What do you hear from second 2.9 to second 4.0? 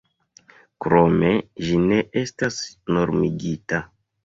normigita.